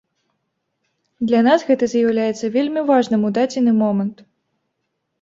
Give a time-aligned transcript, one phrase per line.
[1.33, 4.29] Для нас гэта з'яўляецца вельмі важным у дадзены момант.